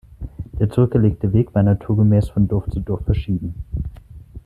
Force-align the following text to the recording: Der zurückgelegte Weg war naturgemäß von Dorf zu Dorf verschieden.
Der 0.59 0.67
zurückgelegte 0.67 1.31
Weg 1.31 1.53
war 1.53 1.61
naturgemäß 1.61 2.29
von 2.29 2.47
Dorf 2.47 2.67
zu 2.71 2.79
Dorf 2.79 3.05
verschieden. 3.05 3.53